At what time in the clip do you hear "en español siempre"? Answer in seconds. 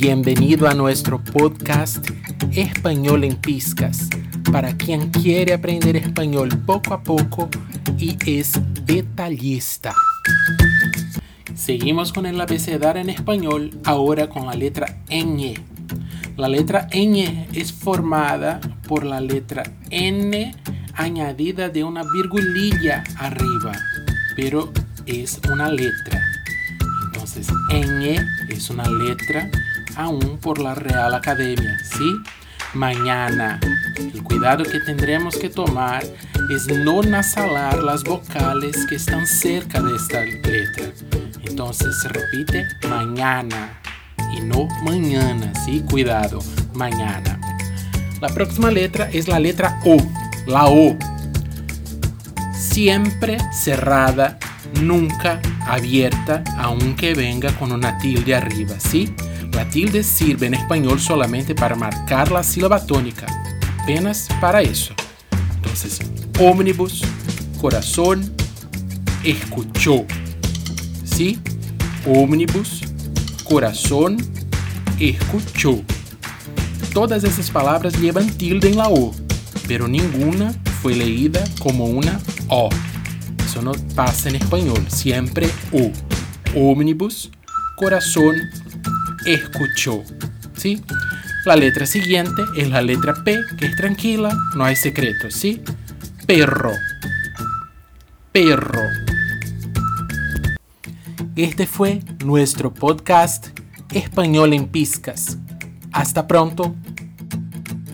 84.28-85.50